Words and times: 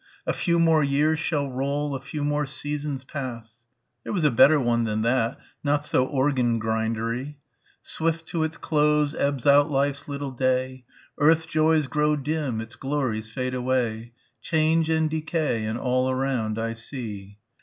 "A 0.25 0.33
few 0.33 0.57
more 0.57 0.83
years 0.83 1.19
shall 1.19 1.47
roll... 1.47 1.95
A 1.95 1.99
few 2.01 2.23
more 2.23 2.47
seasons 2.47 3.03
pass...." 3.03 3.61
There 4.03 4.11
was 4.11 4.23
a 4.23 4.31
better 4.31 4.59
one 4.59 4.83
than 4.83 5.03
that... 5.03 5.37
not 5.63 5.85
so 5.85 6.07
organ 6.07 6.57
grindery. 6.57 7.37
"Swift 7.83 8.25
to 8.29 8.41
its 8.43 8.57
close 8.57 9.13
ebbs 9.13 9.45
out 9.45 9.69
life's 9.69 10.07
little 10.07 10.31
day; 10.31 10.85
Earth's 11.19 11.45
joys 11.45 11.85
grow 11.85 12.15
dim, 12.15 12.61
its 12.61 12.75
glories 12.75 13.29
fade 13.29 13.53
away; 13.53 14.11
Change 14.41 14.89
and 14.89 15.07
decay 15.07 15.65
in 15.65 15.77
all 15.77 16.09
around 16.09 16.57
I 16.57 16.73
see." 16.73 17.37